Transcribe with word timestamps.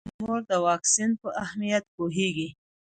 مور 0.21 0.39
د 0.49 0.51
واکسین 0.65 1.11
په 1.21 1.29
اهمیت 1.43 1.83
پوهیږي. 1.95 2.49